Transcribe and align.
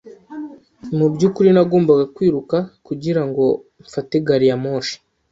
Mu 0.97 1.05
byukuri 1.13 1.49
nagombaga 1.55 2.05
kwiruka 2.15 2.57
kugirango 2.87 3.43
mfate 3.85 4.15
gari 4.25 4.45
ya 4.49 4.57
moshi. 4.63 4.95